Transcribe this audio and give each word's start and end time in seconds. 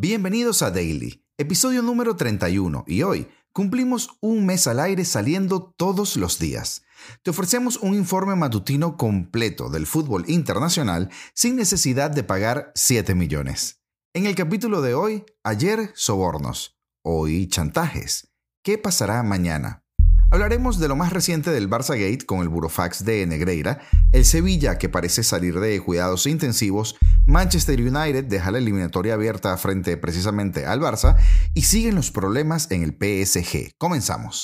Bienvenidos 0.00 0.62
a 0.62 0.70
Daily, 0.70 1.24
episodio 1.38 1.82
número 1.82 2.14
31, 2.14 2.84
y 2.86 3.02
hoy 3.02 3.26
cumplimos 3.52 4.10
un 4.20 4.46
mes 4.46 4.68
al 4.68 4.78
aire 4.78 5.04
saliendo 5.04 5.74
todos 5.76 6.16
los 6.16 6.38
días. 6.38 6.84
Te 7.24 7.30
ofrecemos 7.30 7.78
un 7.78 7.94
informe 7.94 8.36
matutino 8.36 8.96
completo 8.96 9.70
del 9.70 9.88
fútbol 9.88 10.24
internacional 10.28 11.10
sin 11.34 11.56
necesidad 11.56 12.12
de 12.12 12.22
pagar 12.22 12.70
7 12.76 13.16
millones. 13.16 13.82
En 14.14 14.26
el 14.26 14.36
capítulo 14.36 14.82
de 14.82 14.94
hoy, 14.94 15.24
ayer 15.42 15.90
sobornos, 15.96 16.78
hoy 17.02 17.48
chantajes. 17.48 18.28
¿Qué 18.62 18.78
pasará 18.78 19.24
mañana? 19.24 19.82
Hablaremos 20.30 20.78
de 20.78 20.88
lo 20.88 20.94
más 20.94 21.10
reciente 21.10 21.50
del 21.50 21.70
Barça 21.70 21.98
Gate 21.98 22.26
con 22.26 22.40
el 22.40 22.50
burofax 22.50 23.04
de 23.04 23.26
Negreira, 23.26 23.80
el 24.12 24.26
Sevilla 24.26 24.76
que 24.76 24.90
parece 24.90 25.24
salir 25.24 25.58
de 25.58 25.80
cuidados 25.80 26.26
intensivos, 26.26 26.96
Manchester 27.28 27.78
United 27.78 28.24
deja 28.24 28.50
la 28.50 28.56
eliminatoria 28.56 29.12
abierta 29.12 29.54
frente 29.58 29.98
precisamente 29.98 30.64
al 30.64 30.80
Barça 30.80 31.14
y 31.52 31.60
siguen 31.60 31.94
los 31.94 32.10
problemas 32.10 32.70
en 32.70 32.82
el 32.82 32.92
PSG. 32.92 33.72
Comenzamos. 33.76 34.40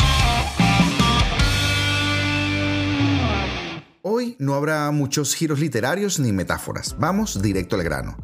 Hoy 4.03 4.37
no 4.39 4.55
habrá 4.55 4.91
muchos 4.91 5.35
giros 5.35 5.61
literarios 5.61 6.21
ni 6.21 6.33
metáforas, 6.33 6.95
vamos 6.99 7.41
directo 7.41 7.77
al 7.77 7.85
grano. 7.85 8.19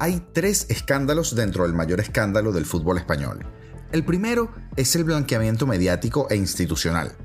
Hay 0.00 0.20
tres 0.32 0.66
escándalos 0.70 1.36
dentro 1.36 1.62
del 1.62 1.74
mayor 1.74 2.00
escándalo 2.00 2.50
del 2.50 2.66
fútbol 2.66 2.98
español. 2.98 3.46
El 3.92 4.04
primero 4.04 4.50
es 4.74 4.96
el 4.96 5.04
blanqueamiento 5.04 5.68
mediático 5.68 6.26
e 6.30 6.36
institucional. 6.36 7.16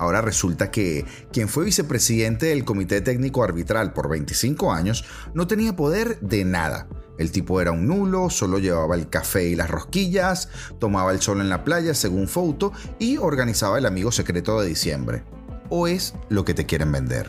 Ahora 0.00 0.22
resulta 0.22 0.70
que 0.70 1.04
quien 1.30 1.46
fue 1.46 1.66
vicepresidente 1.66 2.46
del 2.46 2.64
Comité 2.64 3.02
Técnico 3.02 3.44
Arbitral 3.44 3.92
por 3.92 4.08
25 4.08 4.72
años 4.72 5.04
no 5.34 5.46
tenía 5.46 5.76
poder 5.76 6.18
de 6.20 6.46
nada. 6.46 6.88
El 7.18 7.30
tipo 7.30 7.60
era 7.60 7.70
un 7.70 7.86
nulo, 7.86 8.30
solo 8.30 8.58
llevaba 8.58 8.94
el 8.94 9.10
café 9.10 9.46
y 9.48 9.56
las 9.56 9.68
rosquillas, 9.68 10.48
tomaba 10.78 11.12
el 11.12 11.20
sol 11.20 11.42
en 11.42 11.50
la 11.50 11.64
playa 11.64 11.92
según 11.92 12.28
foto 12.28 12.72
y 12.98 13.18
organizaba 13.18 13.76
el 13.76 13.84
amigo 13.84 14.10
secreto 14.10 14.58
de 14.58 14.68
diciembre. 14.68 15.22
O 15.68 15.86
es 15.86 16.14
lo 16.30 16.46
que 16.46 16.54
te 16.54 16.64
quieren 16.64 16.90
vender. 16.90 17.28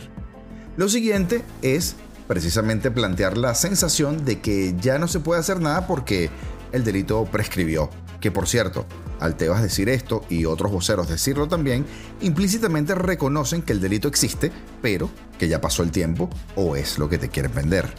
Lo 0.77 0.87
siguiente 0.87 1.43
es 1.61 1.97
precisamente 2.29 2.89
plantear 2.89 3.37
la 3.37 3.53
sensación 3.53 4.23
de 4.23 4.39
que 4.39 4.75
ya 4.79 4.97
no 4.97 5.09
se 5.09 5.19
puede 5.19 5.41
hacer 5.41 5.59
nada 5.59 5.87
porque 5.87 6.29
el 6.71 6.83
delito 6.83 7.25
prescribió 7.25 7.89
que 8.21 8.31
por 8.31 8.47
cierto, 8.47 8.85
al 9.19 9.35
Tebas 9.35 9.61
decir 9.61 9.89
esto 9.89 10.23
y 10.29 10.45
otros 10.45 10.71
voceros 10.71 11.09
decirlo 11.09 11.47
también, 11.47 11.85
implícitamente 12.21 12.95
reconocen 12.95 13.63
que 13.63 13.73
el 13.73 13.81
delito 13.81 14.07
existe, 14.07 14.51
pero 14.81 15.09
que 15.37 15.49
ya 15.49 15.59
pasó 15.59 15.83
el 15.83 15.91
tiempo 15.91 16.29
o 16.55 16.75
es 16.75 16.97
lo 16.99 17.09
que 17.09 17.17
te 17.17 17.29
quieren 17.29 17.53
vender. 17.53 17.91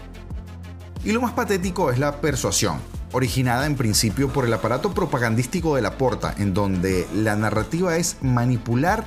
Y 1.05 1.13
lo 1.13 1.21
más 1.21 1.33
patético 1.33 1.91
es 1.91 1.99
la 1.99 2.21
persuasión, 2.21 2.79
originada 3.11 3.67
en 3.67 3.75
principio 3.75 4.33
por 4.33 4.47
el 4.47 4.55
aparato 4.55 4.95
propagandístico 4.95 5.75
de 5.75 5.83
la 5.83 5.99
porta, 5.99 6.35
en 6.39 6.55
donde 6.55 7.07
la 7.15 7.35
narrativa 7.35 7.97
es 7.97 8.17
manipular 8.23 9.05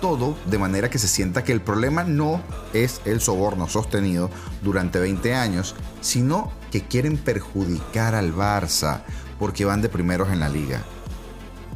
todo 0.00 0.36
de 0.46 0.58
manera 0.58 0.90
que 0.90 0.98
se 0.98 1.08
sienta 1.08 1.42
que 1.42 1.52
el 1.52 1.60
problema 1.60 2.04
no 2.04 2.40
es 2.72 3.00
el 3.04 3.20
soborno 3.20 3.68
sostenido 3.68 4.30
durante 4.62 5.00
20 5.00 5.34
años, 5.34 5.74
sino 6.00 6.52
que 6.74 6.82
quieren 6.82 7.18
perjudicar 7.18 8.16
al 8.16 8.34
Barça 8.34 9.02
porque 9.38 9.64
van 9.64 9.80
de 9.80 9.88
primeros 9.88 10.30
en 10.30 10.40
la 10.40 10.48
liga. 10.48 10.82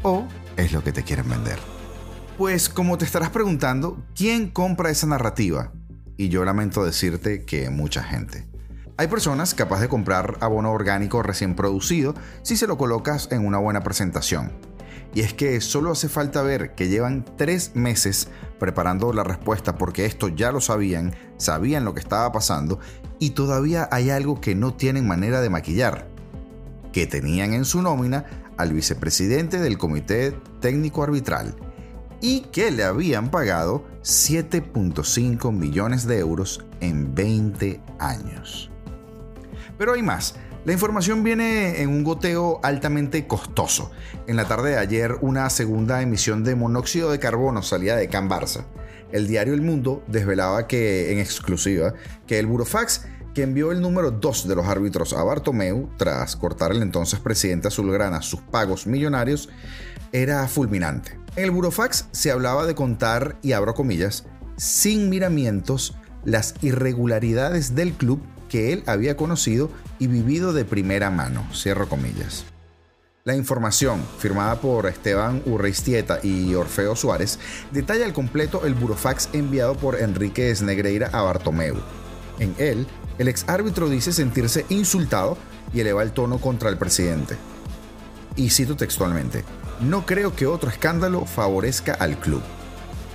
O 0.02 0.26
es 0.56 0.72
lo 0.72 0.82
que 0.82 0.90
te 0.90 1.04
quieren 1.04 1.30
vender. 1.30 1.56
Pues 2.36 2.68
como 2.68 2.98
te 2.98 3.04
estarás 3.04 3.30
preguntando, 3.30 4.02
¿quién 4.16 4.50
compra 4.50 4.90
esa 4.90 5.06
narrativa? 5.06 5.70
Y 6.16 6.30
yo 6.30 6.44
lamento 6.44 6.84
decirte 6.84 7.44
que 7.44 7.70
mucha 7.70 8.02
gente. 8.02 8.48
Hay 8.96 9.06
personas 9.06 9.54
capaces 9.54 9.82
de 9.82 9.88
comprar 9.88 10.36
abono 10.40 10.72
orgánico 10.72 11.22
recién 11.22 11.54
producido 11.54 12.16
si 12.42 12.56
se 12.56 12.66
lo 12.66 12.76
colocas 12.76 13.28
en 13.30 13.46
una 13.46 13.58
buena 13.58 13.84
presentación. 13.84 14.50
Y 15.14 15.20
es 15.20 15.34
que 15.34 15.60
solo 15.60 15.92
hace 15.92 16.08
falta 16.08 16.42
ver 16.42 16.74
que 16.74 16.88
llevan 16.88 17.24
tres 17.36 17.72
meses 17.74 18.28
preparando 18.58 19.12
la 19.12 19.24
respuesta 19.24 19.76
porque 19.76 20.04
esto 20.04 20.28
ya 20.28 20.52
lo 20.52 20.60
sabían, 20.60 21.14
sabían 21.36 21.84
lo 21.84 21.94
que 21.94 22.00
estaba 22.00 22.30
pasando 22.32 22.78
y 23.18 23.30
todavía 23.30 23.88
hay 23.90 24.10
algo 24.10 24.40
que 24.40 24.54
no 24.54 24.74
tienen 24.74 25.06
manera 25.06 25.40
de 25.40 25.50
maquillar 25.50 26.08
que 26.92 27.06
tenían 27.06 27.52
en 27.52 27.64
su 27.64 27.82
nómina 27.82 28.24
al 28.56 28.72
vicepresidente 28.72 29.60
del 29.60 29.78
Comité 29.78 30.32
Técnico 30.60 31.02
Arbitral 31.02 31.54
y 32.20 32.40
que 32.40 32.70
le 32.70 32.84
habían 32.84 33.30
pagado 33.30 33.84
7.5 34.02 35.52
millones 35.52 36.06
de 36.06 36.18
euros 36.18 36.64
en 36.80 37.14
20 37.14 37.80
años. 37.98 38.70
Pero 39.76 39.92
hay 39.92 40.02
más. 40.02 40.34
La 40.64 40.72
información 40.72 41.22
viene 41.22 41.80
en 41.82 41.88
un 41.88 42.04
goteo 42.04 42.60
altamente 42.62 43.26
costoso. 43.26 43.90
En 44.26 44.36
la 44.36 44.46
tarde 44.46 44.70
de 44.70 44.78
ayer, 44.78 45.16
una 45.20 45.48
segunda 45.50 46.02
emisión 46.02 46.44
de 46.44 46.56
monóxido 46.56 47.10
de 47.10 47.18
carbono 47.18 47.62
salía 47.62 47.96
de 47.96 48.08
Can 48.08 48.28
Barça. 48.28 48.64
El 49.12 49.26
diario 49.26 49.54
El 49.54 49.62
Mundo 49.62 50.02
desvelaba 50.08 50.66
que, 50.66 51.12
en 51.12 51.18
exclusiva, 51.18 51.94
que 52.26 52.38
el 52.38 52.46
Burofax 52.46 53.06
que 53.34 53.44
envió 53.44 53.70
el 53.70 53.80
número 53.80 54.10
2 54.10 54.48
de 54.48 54.56
los 54.56 54.66
árbitros 54.66 55.12
a 55.12 55.22
Bartomeu 55.22 55.88
tras 55.96 56.34
cortar 56.34 56.72
el 56.72 56.82
entonces 56.82 57.20
presidente 57.20 57.68
azulgrana 57.68 58.20
sus 58.20 58.40
pagos 58.40 58.86
millonarios 58.86 59.48
era 60.10 60.46
fulminante. 60.48 61.18
En 61.36 61.44
el 61.44 61.50
burofax 61.52 62.08
se 62.10 62.32
hablaba 62.32 62.66
de 62.66 62.74
contar, 62.74 63.36
y 63.42 63.52
abro 63.52 63.74
comillas, 63.74 64.24
sin 64.56 65.08
miramientos, 65.08 65.96
las 66.24 66.54
irregularidades 66.62 67.76
del 67.76 67.92
club 67.92 68.20
que 68.48 68.72
él 68.72 68.82
había 68.86 69.16
conocido 69.16 69.70
y 69.98 70.06
vivido 70.06 70.52
de 70.52 70.64
primera 70.64 71.10
mano, 71.10 71.46
cierro 71.52 71.88
comillas. 71.88 72.44
La 73.24 73.36
información, 73.36 74.02
firmada 74.18 74.60
por 74.60 74.86
Esteban 74.86 75.42
Urreistieta 75.44 76.18
y 76.22 76.54
Orfeo 76.54 76.96
Suárez, 76.96 77.38
detalla 77.72 78.06
al 78.06 78.14
completo 78.14 78.64
el 78.64 78.74
burofax 78.74 79.28
enviado 79.34 79.76
por 79.76 80.00
Enrique 80.00 80.54
Negreira 80.62 81.10
a 81.12 81.20
Bartomeu. 81.22 81.76
En 82.38 82.54
él 82.58 82.86
el 83.18 83.28
ex 83.28 83.44
árbitro 83.48 83.90
dice 83.90 84.12
sentirse 84.12 84.64
insultado 84.68 85.36
y 85.74 85.80
eleva 85.80 86.02
el 86.02 86.12
tono 86.12 86.38
contra 86.38 86.70
el 86.70 86.78
presidente. 86.78 87.36
Y 88.36 88.50
cito 88.50 88.76
textualmente, 88.76 89.44
no 89.80 90.06
creo 90.06 90.34
que 90.34 90.46
otro 90.46 90.70
escándalo 90.70 91.26
favorezca 91.26 91.94
al 91.94 92.18
club. 92.18 92.42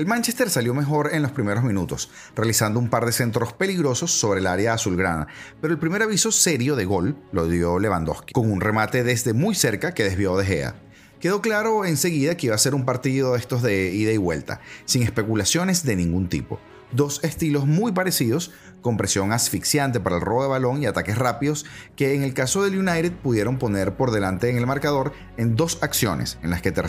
El 0.01 0.07
Manchester 0.07 0.49
salió 0.49 0.73
mejor 0.73 1.11
en 1.13 1.21
los 1.21 1.31
primeros 1.31 1.63
minutos, 1.63 2.09
realizando 2.35 2.79
un 2.79 2.89
par 2.89 3.05
de 3.05 3.11
centros 3.11 3.53
peligrosos 3.53 4.09
sobre 4.11 4.39
el 4.39 4.47
área 4.47 4.73
azulgrana, 4.73 5.27
pero 5.61 5.73
el 5.73 5.79
primer 5.79 6.01
aviso 6.01 6.31
serio 6.31 6.75
de 6.75 6.85
gol 6.85 7.15
lo 7.31 7.47
dio 7.47 7.77
Lewandowski, 7.77 8.33
con 8.33 8.51
un 8.51 8.61
remate 8.61 9.03
desde 9.03 9.33
muy 9.33 9.53
cerca 9.53 9.93
que 9.93 10.03
desvió 10.03 10.35
de 10.37 10.45
Gea. 10.47 10.75
Quedó 11.19 11.43
claro 11.43 11.85
enseguida 11.85 12.35
que 12.35 12.47
iba 12.47 12.55
a 12.55 12.57
ser 12.57 12.73
un 12.73 12.83
partido 12.83 13.33
de 13.33 13.37
estos 13.37 13.61
de 13.61 13.91
ida 13.93 14.11
y 14.11 14.17
vuelta, 14.17 14.59
sin 14.85 15.03
especulaciones 15.03 15.83
de 15.83 15.95
ningún 15.95 16.29
tipo. 16.29 16.59
Dos 16.91 17.23
estilos 17.23 17.67
muy 17.67 17.91
parecidos, 17.91 18.51
con 18.81 18.97
presión 18.97 19.31
asfixiante 19.31 19.99
para 19.99 20.15
el 20.15 20.23
robo 20.23 20.41
de 20.41 20.49
balón 20.49 20.81
y 20.81 20.87
ataques 20.87 21.19
rápidos, 21.19 21.67
que 21.95 22.15
en 22.15 22.23
el 22.23 22.33
caso 22.33 22.63
del 22.63 22.79
United 22.79 23.11
pudieron 23.21 23.59
poner 23.59 23.95
por 23.95 24.09
delante 24.09 24.49
en 24.49 24.57
el 24.57 24.65
marcador 24.65 25.13
en 25.37 25.55
dos 25.55 25.77
acciones 25.83 26.39
en 26.41 26.49
las 26.49 26.63
que 26.63 26.71
Ter 26.71 26.87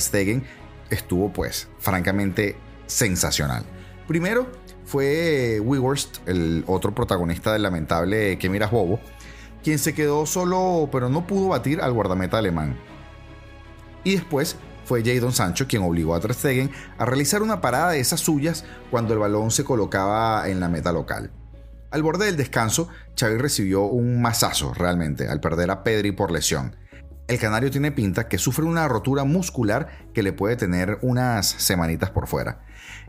estuvo 0.88 1.31
pues 1.31 1.69
francamente 1.79 2.56
sensacional. 2.93 3.65
Primero 4.06 4.47
fue 4.85 5.61
Weghorst, 5.61 6.29
el 6.29 6.65
otro 6.67 6.94
protagonista 6.94 7.53
del 7.53 7.62
lamentable 7.62 8.39
que 8.39 8.49
miras 8.49 8.71
bobo, 8.71 9.00
quien 9.62 9.79
se 9.79 9.94
quedó 9.94 10.27
solo 10.27 10.89
pero 10.93 11.09
no 11.09 11.27
pudo 11.27 11.49
batir 11.49 11.81
al 11.81 11.93
guardameta 11.93 12.39
alemán. 12.39 12.77
Y 14.05 14.12
después 14.17 14.56
fue 14.85 15.03
Jadon 15.05 15.33
Sancho 15.33 15.67
quien 15.67 15.83
obligó 15.83 16.15
a 16.15 16.21
Ter 16.21 16.35
a 16.99 17.05
realizar 17.05 17.43
una 17.43 17.61
parada 17.61 17.93
de 17.93 18.00
esas 18.00 18.21
suyas 18.21 18.65
cuando 18.91 19.15
el 19.15 19.21
balón 19.21 19.50
se 19.50 19.65
colocaba 19.65 20.49
en 20.49 20.61
la 20.61 20.69
meta 20.69 20.93
local. 20.93 21.31
Al 21.91 22.03
borde 22.03 22.27
del 22.27 22.37
descanso, 22.37 22.89
Xavi 23.19 23.37
recibió 23.37 23.83
un 23.83 24.21
mazazo 24.21 24.75
realmente 24.75 25.29
al 25.29 25.41
perder 25.41 25.71
a 25.71 25.85
Pedri 25.85 26.12
por 26.12 26.31
lesión. 26.31 26.75
El 27.32 27.38
canario 27.38 27.70
tiene 27.70 27.93
pinta 27.93 28.29
que 28.29 28.37
sufre 28.37 28.67
una 28.67 28.87
rotura 28.88 29.25
muscular 29.25 29.88
que 30.12 30.23
le 30.23 30.34
puede 30.34 30.55
tener 30.55 30.99
unas 31.00 31.46
semanitas 31.46 32.11
por 32.11 32.26
fuera. 32.26 32.61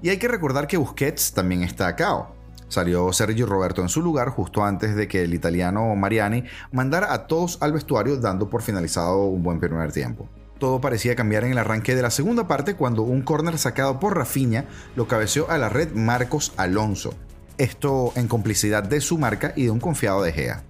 Y 0.01 0.07
hay 0.11 0.17
que 0.17 0.29
recordar 0.29 0.65
que 0.65 0.77
Busquets 0.77 1.33
también 1.33 1.61
está 1.61 1.87
a 1.87 1.97
cao. 1.97 2.33
Salió 2.69 3.11
Sergio 3.11 3.45
Roberto 3.47 3.81
en 3.81 3.89
su 3.89 4.01
lugar 4.01 4.29
justo 4.29 4.63
antes 4.63 4.95
de 4.95 5.09
que 5.09 5.23
el 5.23 5.33
italiano 5.33 5.93
Mariani 5.97 6.45
mandara 6.71 7.11
a 7.11 7.27
todos 7.27 7.57
al 7.61 7.73
vestuario 7.73 8.15
dando 8.15 8.49
por 8.49 8.61
finalizado 8.61 9.25
un 9.25 9.43
buen 9.43 9.59
primer 9.59 9.91
tiempo 9.91 10.29
todo 10.57 10.79
parecía 10.79 11.17
cambiar 11.17 11.43
en 11.43 11.51
el 11.51 11.57
arranque 11.57 11.93
de 11.93 12.01
la 12.01 12.09
segunda 12.09 12.47
parte 12.47 12.75
cuando 12.75 13.01
un 13.01 13.23
córner 13.23 13.57
sacado 13.57 13.99
por 13.99 14.15
Rafinha 14.15 14.63
lo 14.95 15.09
cabeceó 15.09 15.49
a 15.49 15.57
la 15.57 15.67
red 15.67 15.91
Marcos 15.93 16.53
Alonso. 16.55 17.13
Esto 17.57 18.13
en 18.15 18.29
complicidad 18.29 18.83
de 18.83 19.01
su 19.01 19.17
marca 19.17 19.51
y 19.57 19.65
de 19.65 19.71
un 19.71 19.81
confiado 19.81 20.21
de 20.21 20.31
Gea. 20.31 20.63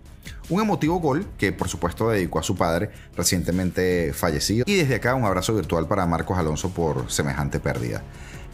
Un 0.50 0.62
emotivo 0.62 1.00
gol 1.00 1.26
que 1.38 1.54
por 1.54 1.70
supuesto 1.70 2.10
dedicó 2.10 2.40
a 2.40 2.44
su 2.44 2.56
padre, 2.56 2.90
recientemente 3.16 4.12
fallecido, 4.14 4.66
y 4.68 4.76
desde 4.76 4.96
acá 4.96 5.16
un 5.16 5.24
abrazo 5.24 5.54
virtual 5.56 5.88
para 5.88 6.06
Marcos 6.06 6.38
Alonso 6.38 6.70
por 6.70 7.10
semejante 7.10 7.60
pérdida. 7.60 8.04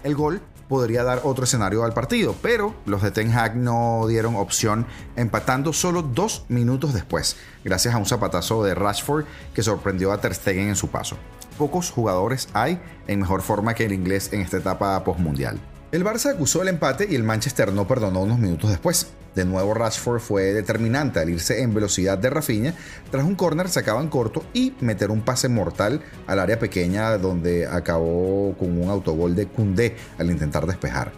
El 0.03 0.15
gol 0.15 0.41
podría 0.67 1.03
dar 1.03 1.21
otro 1.23 1.45
escenario 1.45 1.83
al 1.83 1.93
partido, 1.93 2.35
pero 2.41 2.75
los 2.85 3.01
de 3.01 3.09
Ten 3.09 3.31
Hag 3.31 3.55
no 3.55 4.05
dieron 4.07 4.35
opción 4.35 4.85
empatando 5.15 5.73
solo 5.73 6.03
dos 6.03 6.45
minutos 6.47 6.93
después, 6.93 7.37
gracias 7.65 7.95
a 7.95 7.97
un 7.97 8.05
zapatazo 8.05 8.63
de 8.63 8.75
Rashford 8.75 9.25
que 9.53 9.63
sorprendió 9.63 10.11
a 10.11 10.21
Ter 10.21 10.35
Stegen 10.35 10.69
en 10.69 10.75
su 10.75 10.89
paso. 10.89 11.17
Pocos 11.57 11.89
jugadores 11.91 12.47
hay 12.53 12.79
en 13.07 13.19
mejor 13.19 13.41
forma 13.41 13.73
que 13.73 13.85
el 13.85 13.93
inglés 13.93 14.31
en 14.31 14.41
esta 14.41 14.57
etapa 14.57 15.03
postmundial. 15.03 15.59
El 15.91 16.05
Barça 16.05 16.29
acusó 16.29 16.61
el 16.61 16.67
empate 16.67 17.07
y 17.09 17.15
el 17.15 17.23
Manchester 17.23 17.73
no 17.73 17.87
perdonó 17.87 18.21
unos 18.21 18.37
minutos 18.37 18.69
después. 18.69 19.07
De 19.33 19.43
nuevo 19.43 19.73
Rashford 19.73 20.19
fue 20.19 20.53
determinante 20.53 21.19
al 21.19 21.31
irse 21.31 21.63
en 21.63 21.73
velocidad 21.73 22.15
de 22.15 22.29
Rafinha 22.29 22.75
tras 23.09 23.25
un 23.25 23.33
córner 23.33 23.69
sacado 23.69 23.99
en 23.99 24.07
corto 24.07 24.43
y 24.53 24.75
meter 24.81 25.09
un 25.09 25.21
pase 25.21 25.49
mortal 25.49 26.01
al 26.27 26.37
área 26.37 26.59
pequeña 26.59 27.17
donde 27.17 27.65
acabó 27.65 28.55
con 28.59 28.79
un 28.79 28.87
autogol 28.87 29.35
de 29.35 29.47
Koundé 29.47 29.95
al 30.19 30.29
intentar 30.29 30.67
despejar. 30.67 31.11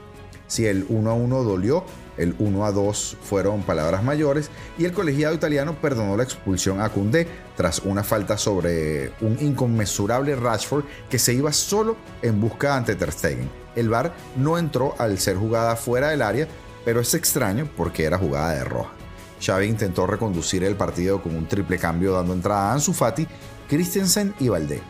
Si 0.47 0.65
el 0.65 0.85
1 0.88 1.09
a 1.09 1.13
1 1.15 1.44
dolió, 1.44 1.83
el 2.21 2.35
1 2.38 2.65
a 2.65 2.71
2 2.71 3.18
fueron 3.23 3.63
palabras 3.63 4.03
mayores 4.03 4.51
y 4.77 4.85
el 4.85 4.94
colegiado 4.94 5.33
italiano 5.33 5.75
perdonó 5.81 6.15
la 6.15 6.23
expulsión 6.23 6.79
a 6.79 6.89
Koundé 6.89 7.27
tras 7.57 7.79
una 7.79 8.03
falta 8.03 8.38
sobre 8.38 9.12
un 9.21 9.38
inconmensurable 9.41 10.35
Rashford 10.35 10.85
que 11.09 11.19
se 11.19 11.33
iba 11.33 11.51
solo 11.51 11.97
en 12.21 12.39
busca 12.39 12.75
ante 12.75 12.95
Ter 12.95 13.12
Stegen. 13.12 13.50
El 13.75 13.89
VAR 13.89 14.13
no 14.35 14.57
entró 14.57 14.95
al 15.00 15.18
ser 15.18 15.38
jugada 15.38 15.75
fuera 15.75 16.09
del 16.09 16.21
área, 16.21 16.47
pero 16.85 17.00
es 17.00 17.13
extraño 17.13 17.68
porque 17.75 18.03
era 18.03 18.18
jugada 18.18 18.53
de 18.53 18.63
roja. 18.63 18.91
Xavi 19.44 19.65
intentó 19.65 20.06
reconducir 20.06 20.63
el 20.63 20.75
partido 20.75 21.21
con 21.21 21.35
un 21.35 21.47
triple 21.47 21.79
cambio 21.79 22.13
dando 22.13 22.33
entrada 22.33 22.69
a 22.69 22.73
Ansu 22.73 22.94
Fati, 22.94 23.27
Christensen 23.68 24.35
y 24.39 24.50
Valdé. 24.50 24.81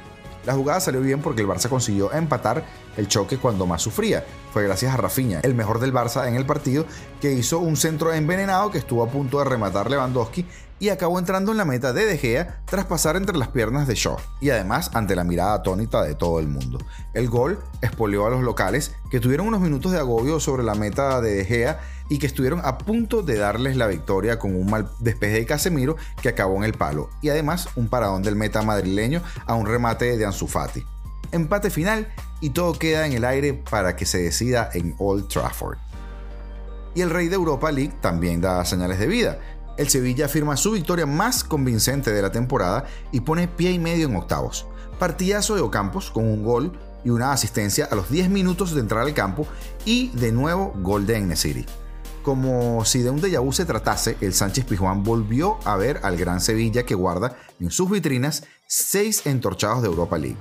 La 0.46 0.54
jugada 0.54 0.80
salió 0.80 1.02
bien 1.02 1.22
porque 1.22 1.42
el 1.42 1.48
Barça 1.48 1.70
consiguió 1.70 2.12
empatar 2.12 2.64
el 2.98 3.08
choque 3.08 3.38
cuando 3.38 3.66
más 3.66 3.82
sufría. 3.82 4.26
Fue 4.52 4.64
gracias 4.64 4.94
a 4.94 4.98
Rafinha, 4.98 5.40
el 5.44 5.56
mejor 5.56 5.80
del 5.80 5.94
Barça 5.94 6.28
en 6.28 6.36
el 6.36 6.46
partido, 6.46 6.86
que 7.22 7.32
hizo 7.32 7.60
un 7.60 7.78
centro 7.78 8.14
envenenado 8.14 8.70
que 8.70 8.80
estuvo 8.80 9.02
a 9.02 9.10
punto 9.10 9.40
de 9.40 9.46
rematar 9.46 9.90
Lewandowski 9.90 10.46
y 10.78 10.90
acabó 10.90 11.20
entrando 11.20 11.52
en 11.52 11.58
la 11.58 11.64
meta 11.64 11.94
de 11.94 12.06
De 12.06 12.18
Gea 12.18 12.62
tras 12.66 12.86
pasar 12.86 13.16
entre 13.16 13.38
las 13.38 13.48
piernas 13.48 13.88
de 13.88 13.96
Shaw 13.96 14.18
y 14.42 14.50
además 14.50 14.92
ante 14.94 15.16
la 15.16 15.24
mirada 15.24 15.54
atónita 15.54 16.02
de 16.04 16.16
todo 16.16 16.40
el 16.40 16.48
mundo. 16.48 16.80
El 17.14 17.30
gol 17.30 17.60
espolió 17.82 18.26
a 18.26 18.30
los 18.30 18.42
locales 18.42 18.94
que 19.10 19.22
tuvieron 19.22 19.48
unos 19.48 19.62
minutos 19.62 19.94
de 19.94 20.00
agobio 20.00 20.40
sobre 20.40 20.64
la 20.64 20.76
meta 20.76 21.22
de 21.22 21.36
De 21.36 21.46
Gea 21.46 21.80
y 22.10 22.20
que 22.20 22.28
estuvieron 22.28 22.60
a 22.66 22.78
punto 22.78 23.22
de 23.22 23.38
darles 23.38 23.78
la 23.78 23.88
victoria 23.88 24.38
con 24.38 24.54
un 24.54 24.70
mal 24.70 24.90
despeje 25.00 25.36
de 25.36 25.46
Casemiro 25.46 25.96
que 26.22 26.30
acabó 26.30 26.58
en 26.58 26.64
el 26.66 26.74
palo 26.74 27.10
y 27.22 27.30
además 27.30 27.70
un 27.76 27.88
paradón 27.88 28.22
del 28.22 28.36
meta 28.36 28.64
madrileño 28.64 29.22
a 29.46 29.54
un 29.54 29.66
remate 29.66 30.18
de 30.18 30.26
Ansu 30.26 30.48
Fati. 30.48 30.84
Empate 31.32 31.70
final 31.70 32.12
y 32.42 32.50
todo 32.50 32.74
queda 32.74 33.06
en 33.06 33.14
el 33.14 33.24
aire 33.24 33.54
para 33.54 33.96
que 33.96 34.06
se 34.06 34.18
decida 34.22 34.70
en 34.74 34.96
Old 34.98 35.28
Trafford. 35.30 35.78
Y 36.94 37.02
el 37.02 37.10
rey 37.10 37.30
de 37.30 37.36
Europa 37.36 37.72
League 37.72 37.94
también 38.02 38.42
da 38.42 38.66
señales 38.66 39.00
de 39.00 39.08
vida 39.08 39.40
el 39.78 39.90
Sevilla 39.90 40.28
firma 40.28 40.58
su 40.58 40.72
victoria 40.72 41.06
más 41.06 41.44
convincente 41.44 42.12
de 42.12 42.22
la 42.22 42.32
temporada 42.32 42.86
y 43.12 43.22
pone 43.22 43.48
pie 43.48 43.72
y 43.72 43.80
medio 43.80 44.08
en 44.08 44.16
octavos. 44.16 44.68
Partidazo 45.00 45.56
de 45.56 45.62
Ocampos 45.62 46.12
con 46.12 46.26
un 46.26 46.44
gol 46.44 46.78
y 47.04 47.10
una 47.10 47.32
asistencia 47.32 47.88
a 47.90 47.96
los 47.96 48.10
10 48.10 48.30
minutos 48.30 48.76
de 48.76 48.82
entrar 48.82 49.02
al 49.02 49.14
campo 49.14 49.48
y 49.86 50.10
de 50.10 50.32
nuevo 50.32 50.74
gol 50.82 51.08
de 51.08 51.36
City. 51.36 51.66
Como 52.22 52.86
si 52.86 53.02
de 53.02 53.10
un 53.10 53.20
déjà 53.20 53.42
vu 53.42 53.52
se 53.52 53.66
tratase, 53.66 54.18
el 54.22 54.34
Sánchez 54.34 54.66
Pijuán 54.66 55.04
volvió 55.04 55.58
a 55.66 55.76
ver 55.78 56.02
al 56.04 56.18
Gran 56.18 56.40
Sevilla 56.40 56.84
que 56.84 56.94
guarda 56.94 57.36
en 57.60 57.72
sus 57.72 57.90
vitrinas 57.90 58.44
seis 58.68 59.26
entorchados 59.26 59.82
de 59.82 59.88
Europa 59.88 60.20
League 60.20 60.38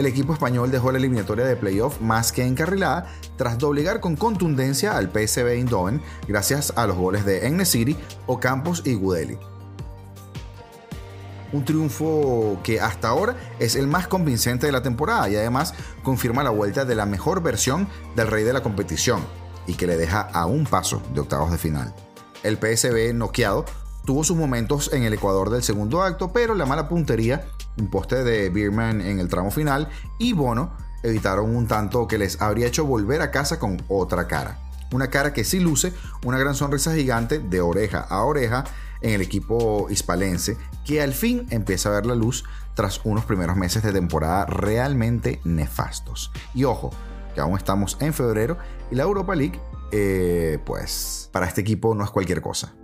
el 0.00 0.06
equipo 0.06 0.32
español 0.32 0.70
dejó 0.70 0.92
la 0.92 0.98
eliminatoria 0.98 1.44
de 1.44 1.56
playoff 1.56 2.00
más 2.00 2.32
que 2.32 2.44
encarrilada 2.44 3.06
tras 3.36 3.58
doblegar 3.58 4.00
con 4.00 4.16
contundencia 4.16 4.96
al 4.96 5.10
PSV 5.10 5.46
Eindhoven 5.46 6.02
gracias 6.26 6.72
a 6.76 6.86
los 6.86 6.96
goles 6.96 7.24
de 7.24 7.64
City, 7.66 7.96
Ocampos 8.26 8.82
y 8.86 8.94
Gudeli. 8.94 9.38
Un 11.52 11.64
triunfo 11.64 12.58
que 12.62 12.80
hasta 12.80 13.08
ahora 13.08 13.36
es 13.58 13.76
el 13.76 13.88
más 13.88 14.08
convincente 14.08 14.66
de 14.66 14.72
la 14.72 14.82
temporada 14.82 15.28
y 15.28 15.36
además 15.36 15.74
confirma 16.02 16.42
la 16.42 16.50
vuelta 16.50 16.84
de 16.84 16.94
la 16.94 17.06
mejor 17.06 17.42
versión 17.42 17.88
del 18.16 18.28
rey 18.28 18.44
de 18.44 18.52
la 18.52 18.62
competición 18.62 19.20
y 19.66 19.74
que 19.74 19.86
le 19.86 19.96
deja 19.96 20.20
a 20.20 20.46
un 20.46 20.64
paso 20.64 21.02
de 21.12 21.20
octavos 21.20 21.50
de 21.50 21.58
final. 21.58 21.94
El 22.42 22.56
PSV 22.56 23.12
noqueado 23.12 23.66
tuvo 24.04 24.24
sus 24.24 24.36
momentos 24.36 24.92
en 24.92 25.02
el 25.02 25.12
Ecuador 25.12 25.50
del 25.50 25.62
segundo 25.62 26.02
acto, 26.02 26.32
pero 26.32 26.54
la 26.54 26.66
mala 26.66 26.88
puntería 26.88 27.46
un 27.78 27.88
poste 27.88 28.24
de 28.24 28.50
Beerman 28.50 29.00
en 29.00 29.18
el 29.18 29.28
tramo 29.28 29.50
final 29.50 29.88
y 30.18 30.32
Bono 30.32 30.72
evitaron 31.02 31.54
un 31.54 31.66
tanto 31.66 32.06
que 32.06 32.18
les 32.18 32.40
habría 32.40 32.66
hecho 32.66 32.84
volver 32.84 33.22
a 33.22 33.30
casa 33.30 33.58
con 33.58 33.82
otra 33.88 34.26
cara. 34.26 34.58
Una 34.92 35.08
cara 35.08 35.32
que 35.32 35.44
sí 35.44 35.60
luce 35.60 35.92
una 36.24 36.38
gran 36.38 36.54
sonrisa 36.54 36.94
gigante 36.94 37.38
de 37.38 37.60
oreja 37.60 38.00
a 38.00 38.24
oreja 38.24 38.64
en 39.00 39.12
el 39.12 39.22
equipo 39.22 39.86
hispalense 39.88 40.56
que 40.84 41.00
al 41.00 41.14
fin 41.14 41.46
empieza 41.50 41.88
a 41.88 41.92
ver 41.92 42.06
la 42.06 42.14
luz 42.14 42.44
tras 42.74 43.00
unos 43.04 43.24
primeros 43.24 43.56
meses 43.56 43.82
de 43.82 43.92
temporada 43.92 44.46
realmente 44.46 45.40
nefastos. 45.44 46.32
Y 46.54 46.64
ojo, 46.64 46.90
que 47.34 47.40
aún 47.40 47.56
estamos 47.56 47.96
en 48.00 48.12
febrero 48.12 48.58
y 48.90 48.96
la 48.96 49.04
Europa 49.04 49.34
League, 49.34 49.60
eh, 49.92 50.58
pues 50.64 51.28
para 51.32 51.46
este 51.46 51.60
equipo 51.60 51.94
no 51.94 52.04
es 52.04 52.10
cualquier 52.10 52.42
cosa. 52.42 52.74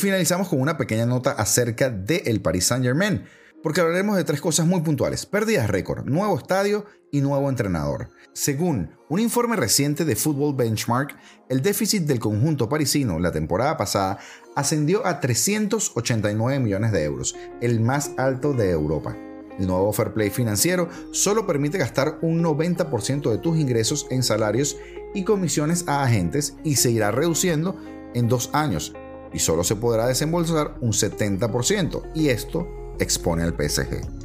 Finalizamos 0.00 0.48
con 0.48 0.60
una 0.60 0.76
pequeña 0.76 1.06
nota 1.06 1.32
acerca 1.32 1.90
del 1.90 2.22
el 2.26 2.40
Paris 2.40 2.66
Saint 2.66 2.84
Germain, 2.84 3.24
porque 3.62 3.80
hablaremos 3.80 4.16
de 4.16 4.24
tres 4.24 4.40
cosas 4.40 4.66
muy 4.66 4.80
puntuales. 4.80 5.26
Pérdidas 5.26 5.68
récord, 5.68 6.06
nuevo 6.06 6.38
estadio 6.38 6.86
y 7.12 7.20
nuevo 7.20 7.48
entrenador. 7.48 8.08
Según 8.32 8.90
un 9.08 9.20
informe 9.20 9.56
reciente 9.56 10.04
de 10.04 10.16
Football 10.16 10.56
Benchmark, 10.56 11.16
el 11.48 11.62
déficit 11.62 12.04
del 12.04 12.18
conjunto 12.18 12.68
parisino 12.68 13.18
la 13.18 13.32
temporada 13.32 13.76
pasada 13.76 14.18
ascendió 14.56 15.06
a 15.06 15.20
389 15.20 16.58
millones 16.60 16.92
de 16.92 17.04
euros, 17.04 17.36
el 17.60 17.80
más 17.80 18.12
alto 18.16 18.52
de 18.52 18.70
Europa. 18.70 19.16
El 19.58 19.66
nuevo 19.66 19.92
Fair 19.92 20.14
Play 20.14 20.30
financiero 20.30 20.88
solo 21.12 21.46
permite 21.46 21.76
gastar 21.76 22.18
un 22.22 22.42
90% 22.42 23.30
de 23.30 23.38
tus 23.38 23.58
ingresos 23.58 24.06
en 24.10 24.22
salarios 24.22 24.78
y 25.12 25.24
comisiones 25.24 25.86
a 25.86 26.02
agentes 26.02 26.56
y 26.64 26.76
se 26.76 26.90
irá 26.90 27.10
reduciendo 27.10 27.76
en 28.14 28.28
dos 28.28 28.50
años 28.54 28.94
y 29.32 29.38
solo 29.38 29.64
se 29.64 29.76
podrá 29.76 30.06
desembolsar 30.06 30.76
un 30.80 30.92
70% 30.92 32.12
y 32.14 32.28
esto 32.28 32.66
expone 32.98 33.42
al 33.42 33.54
PSG. 33.54 34.20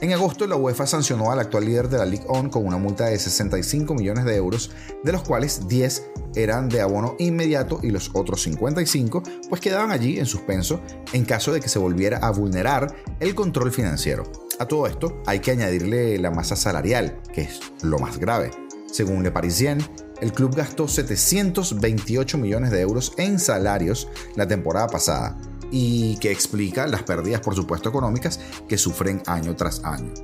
En 0.00 0.12
agosto, 0.12 0.46
la 0.46 0.56
UEFA 0.56 0.86
sancionó 0.86 1.30
al 1.30 1.38
actual 1.38 1.64
líder 1.64 1.88
de 1.88 1.96
la 1.96 2.04
Ligue 2.04 2.26
1 2.28 2.50
con 2.50 2.66
una 2.66 2.76
multa 2.76 3.06
de 3.06 3.18
65 3.18 3.94
millones 3.94 4.24
de 4.24 4.36
euros, 4.36 4.70
de 5.02 5.12
los 5.12 5.22
cuales 5.22 5.66
10 5.66 6.10
eran 6.34 6.68
de 6.68 6.80
abono 6.80 7.14
inmediato 7.18 7.78
y 7.82 7.90
los 7.90 8.10
otros 8.12 8.42
55 8.42 9.22
pues 9.48 9.60
quedaban 9.60 9.92
allí 9.92 10.18
en 10.18 10.26
suspenso 10.26 10.80
en 11.12 11.24
caso 11.24 11.52
de 11.52 11.60
que 11.60 11.68
se 11.68 11.78
volviera 11.78 12.18
a 12.18 12.30
vulnerar 12.32 12.94
el 13.20 13.34
control 13.34 13.72
financiero. 13.72 14.24
A 14.58 14.66
todo 14.66 14.86
esto 14.86 15.22
hay 15.26 15.38
que 15.38 15.52
añadirle 15.52 16.18
la 16.18 16.30
masa 16.30 16.56
salarial, 16.56 17.20
que 17.32 17.42
es 17.42 17.60
lo 17.82 17.98
más 17.98 18.18
grave. 18.18 18.50
Según 18.92 19.22
Le 19.22 19.30
Parisien, 19.30 19.78
el 20.24 20.32
club 20.32 20.56
gastó 20.56 20.88
728 20.88 22.38
millones 22.38 22.70
de 22.70 22.80
euros 22.80 23.12
en 23.18 23.38
salarios 23.38 24.08
la 24.36 24.48
temporada 24.48 24.86
pasada 24.86 25.36
y 25.70 26.16
que 26.16 26.30
explica 26.30 26.86
las 26.86 27.02
pérdidas, 27.02 27.42
por 27.42 27.54
supuesto, 27.54 27.90
económicas 27.90 28.40
que 28.66 28.78
sufren 28.78 29.22
año 29.26 29.54
tras 29.54 29.84
año. 29.84 30.14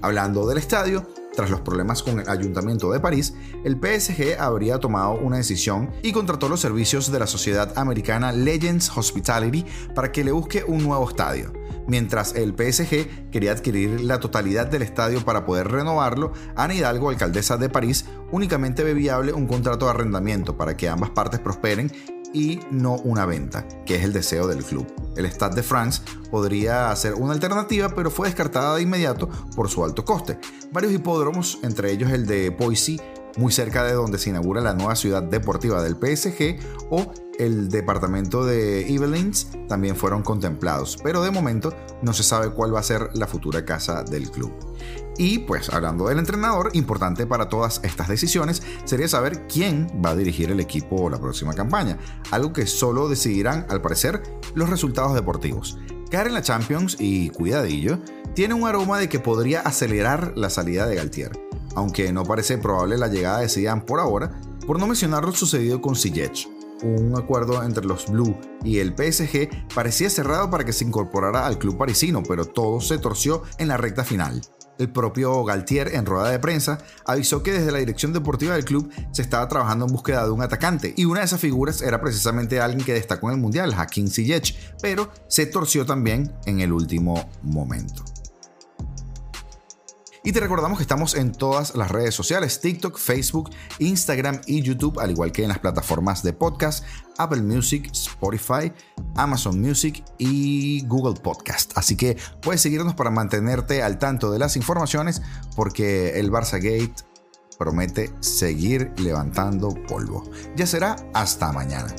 Hablando 0.00 0.46
del 0.46 0.58
estadio, 0.58 1.08
tras 1.34 1.50
los 1.50 1.60
problemas 1.60 2.04
con 2.04 2.20
el 2.20 2.28
Ayuntamiento 2.28 2.92
de 2.92 3.00
París, 3.00 3.34
el 3.64 3.80
PSG 3.80 4.38
habría 4.38 4.78
tomado 4.78 5.14
una 5.14 5.38
decisión 5.38 5.90
y 6.04 6.12
contrató 6.12 6.48
los 6.48 6.60
servicios 6.60 7.10
de 7.10 7.18
la 7.18 7.26
sociedad 7.26 7.76
americana 7.76 8.30
Legends 8.30 8.96
Hospitality 8.96 9.64
para 9.92 10.12
que 10.12 10.22
le 10.22 10.30
busque 10.30 10.62
un 10.62 10.84
nuevo 10.84 11.08
estadio. 11.08 11.52
Mientras 11.86 12.34
el 12.34 12.54
PSG 12.54 13.30
quería 13.30 13.52
adquirir 13.52 14.00
la 14.00 14.20
totalidad 14.20 14.66
del 14.66 14.82
estadio 14.82 15.24
para 15.24 15.44
poder 15.44 15.68
renovarlo, 15.68 16.32
Ana 16.56 16.74
Hidalgo, 16.74 17.10
alcaldesa 17.10 17.56
de 17.56 17.68
París, 17.68 18.04
únicamente 18.30 18.84
ve 18.84 18.94
viable 18.94 19.32
un 19.32 19.46
contrato 19.46 19.86
de 19.86 19.92
arrendamiento 19.92 20.56
para 20.56 20.76
que 20.76 20.88
ambas 20.88 21.10
partes 21.10 21.40
prosperen 21.40 21.90
y 22.32 22.60
no 22.70 22.96
una 22.96 23.26
venta, 23.26 23.66
que 23.84 23.96
es 23.96 24.04
el 24.04 24.12
deseo 24.12 24.46
del 24.46 24.64
club. 24.64 24.86
El 25.16 25.26
Stade 25.26 25.56
de 25.56 25.62
France 25.62 26.02
podría 26.30 26.94
ser 26.96 27.14
una 27.14 27.32
alternativa, 27.32 27.90
pero 27.90 28.10
fue 28.10 28.28
descartada 28.28 28.76
de 28.76 28.82
inmediato 28.82 29.28
por 29.54 29.68
su 29.68 29.84
alto 29.84 30.04
coste. 30.04 30.38
Varios 30.70 30.92
hipódromos, 30.92 31.58
entre 31.62 31.92
ellos 31.92 32.10
el 32.10 32.26
de 32.26 32.50
Poissy, 32.52 33.00
muy 33.36 33.52
cerca 33.52 33.84
de 33.84 33.92
donde 33.92 34.18
se 34.18 34.30
inaugura 34.30 34.60
la 34.60 34.74
nueva 34.74 34.96
ciudad 34.96 35.22
deportiva 35.22 35.82
del 35.82 35.96
PSG, 35.96 36.58
o 36.90 37.12
el 37.44 37.68
departamento 37.68 38.44
de 38.44 38.92
Evelyn's 38.92 39.48
también 39.68 39.96
fueron 39.96 40.22
contemplados, 40.22 40.98
pero 41.02 41.22
de 41.22 41.30
momento 41.30 41.74
no 42.02 42.12
se 42.12 42.22
sabe 42.22 42.50
cuál 42.50 42.74
va 42.74 42.80
a 42.80 42.84
ser 42.84 43.10
la 43.14 43.26
futura 43.26 43.64
casa 43.64 44.02
del 44.02 44.30
club. 44.30 44.52
Y 45.18 45.40
pues 45.40 45.68
hablando 45.68 46.08
del 46.08 46.18
entrenador, 46.18 46.70
importante 46.72 47.26
para 47.26 47.48
todas 47.48 47.80
estas 47.84 48.08
decisiones 48.08 48.62
sería 48.84 49.08
saber 49.08 49.46
quién 49.46 49.86
va 50.04 50.10
a 50.10 50.16
dirigir 50.16 50.50
el 50.50 50.60
equipo 50.60 51.10
la 51.10 51.20
próxima 51.20 51.52
campaña, 51.52 51.98
algo 52.30 52.52
que 52.52 52.66
solo 52.66 53.08
decidirán 53.08 53.66
al 53.68 53.82
parecer 53.82 54.22
los 54.54 54.70
resultados 54.70 55.14
deportivos. 55.14 55.78
Caer 56.10 56.28
en 56.28 56.34
la 56.34 56.42
Champions 56.42 56.96
y 56.98 57.30
cuidadillo, 57.30 57.98
tiene 58.34 58.54
un 58.54 58.66
aroma 58.66 58.98
de 58.98 59.08
que 59.08 59.20
podría 59.20 59.60
acelerar 59.60 60.32
la 60.36 60.50
salida 60.50 60.86
de 60.86 60.96
Galtier, 60.96 61.32
aunque 61.74 62.12
no 62.12 62.24
parece 62.24 62.58
probable 62.58 62.98
la 62.98 63.08
llegada 63.08 63.40
de 63.40 63.48
Zidane 63.48 63.82
por 63.82 64.00
ahora, 64.00 64.40
por 64.66 64.78
no 64.78 64.86
mencionar 64.86 65.24
lo 65.24 65.32
sucedido 65.32 65.80
con 65.80 65.96
Ziyech. 65.96 66.51
Un 66.82 67.16
acuerdo 67.16 67.62
entre 67.62 67.84
los 67.84 68.10
Blue 68.10 68.36
y 68.64 68.78
el 68.78 68.88
PSG 68.90 69.72
parecía 69.72 70.10
cerrado 70.10 70.50
para 70.50 70.64
que 70.64 70.72
se 70.72 70.84
incorporara 70.84 71.46
al 71.46 71.58
club 71.58 71.78
parisino, 71.78 72.22
pero 72.22 72.44
todo 72.44 72.80
se 72.80 72.98
torció 72.98 73.44
en 73.58 73.68
la 73.68 73.76
recta 73.76 74.04
final. 74.04 74.42
El 74.78 74.90
propio 74.90 75.44
Galtier, 75.44 75.94
en 75.94 76.06
rueda 76.06 76.30
de 76.30 76.40
prensa, 76.40 76.78
avisó 77.06 77.42
que 77.42 77.52
desde 77.52 77.70
la 77.70 77.78
dirección 77.78 78.12
deportiva 78.12 78.54
del 78.54 78.64
club 78.64 78.90
se 79.12 79.22
estaba 79.22 79.46
trabajando 79.46 79.84
en 79.84 79.92
búsqueda 79.92 80.24
de 80.24 80.30
un 80.30 80.42
atacante, 80.42 80.92
y 80.96 81.04
una 81.04 81.20
de 81.20 81.26
esas 81.26 81.40
figuras 81.40 81.82
era 81.82 82.00
precisamente 82.00 82.60
alguien 82.60 82.84
que 82.84 82.94
destacó 82.94 83.28
en 83.28 83.36
el 83.36 83.40
Mundial, 83.40 83.74
Hakim 83.76 84.08
Ziyech, 84.08 84.76
pero 84.80 85.10
se 85.28 85.46
torció 85.46 85.86
también 85.86 86.32
en 86.46 86.60
el 86.60 86.72
último 86.72 87.30
momento. 87.42 88.02
Y 90.24 90.32
te 90.32 90.38
recordamos 90.38 90.78
que 90.78 90.82
estamos 90.82 91.16
en 91.16 91.32
todas 91.32 91.74
las 91.74 91.90
redes 91.90 92.14
sociales, 92.14 92.60
TikTok, 92.60 92.96
Facebook, 92.96 93.50
Instagram 93.80 94.40
y 94.46 94.62
YouTube, 94.62 95.00
al 95.00 95.10
igual 95.10 95.32
que 95.32 95.42
en 95.42 95.48
las 95.48 95.58
plataformas 95.58 96.22
de 96.22 96.32
podcast, 96.32 96.84
Apple 97.18 97.42
Music, 97.42 97.90
Spotify, 97.92 98.72
Amazon 99.16 99.60
Music 99.60 100.04
y 100.18 100.86
Google 100.86 101.20
Podcast. 101.20 101.76
Así 101.76 101.96
que 101.96 102.16
puedes 102.40 102.60
seguirnos 102.60 102.94
para 102.94 103.10
mantenerte 103.10 103.82
al 103.82 103.98
tanto 103.98 104.30
de 104.30 104.38
las 104.38 104.56
informaciones 104.56 105.22
porque 105.56 106.20
el 106.20 106.30
Barça 106.30 106.62
Gate 106.62 107.02
promete 107.58 108.12
seguir 108.20 108.92
levantando 108.98 109.70
polvo. 109.88 110.22
Ya 110.54 110.66
será 110.66 110.96
hasta 111.14 111.50
mañana. 111.50 111.92